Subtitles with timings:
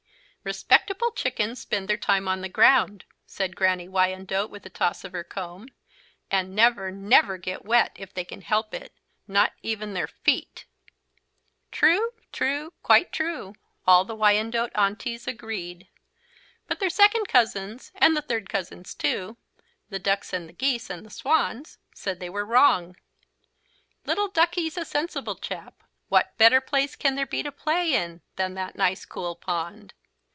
[0.43, 5.11] "Respectable chickens spend their time on the ground," said Granny Wyandotte with a toss of
[5.11, 5.67] her comb,
[6.31, 8.91] "and never, never get wet, if they can help it,
[9.27, 10.65] not even their feet."
[11.71, 13.53] "True true quite true,"
[13.85, 15.87] all the Wyandotte Aunties agreed.
[16.65, 19.37] But their second cousins and the third cousins too,
[19.91, 22.95] the ducks and the geese and the swans, said they were wrong.
[24.07, 25.83] "Little Duckie's a sensible chap.
[26.09, 29.93] What better place can there be to play in than that nice cool pond?"